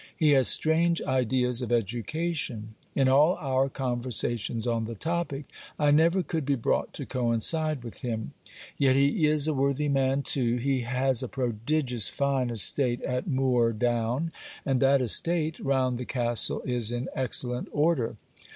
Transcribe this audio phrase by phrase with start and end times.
[0.17, 2.73] He has strange ideas of education.
[2.95, 5.45] In all our conversations on the topic,
[5.77, 8.33] I never could be brought to coincide with him.
[8.79, 10.55] Yet he is a worthy man too.
[10.55, 14.31] He has a prodigious fine estate at Moor Down;
[14.65, 18.15] and that estate round the castle is in excellent order.